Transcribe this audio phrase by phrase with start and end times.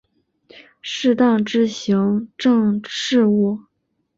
[0.81, 3.65] 适当之行政事务